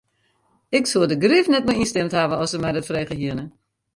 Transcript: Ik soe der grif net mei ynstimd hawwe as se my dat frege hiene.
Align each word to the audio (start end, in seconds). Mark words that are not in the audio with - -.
Ik 0.79 0.85
soe 0.91 1.05
der 1.09 1.21
grif 1.25 1.47
net 1.51 1.65
mei 1.67 1.77
ynstimd 1.81 2.15
hawwe 2.17 2.35
as 2.43 2.49
se 2.51 2.57
my 2.59 2.71
dat 2.75 2.87
frege 2.89 3.15
hiene. 3.19 3.45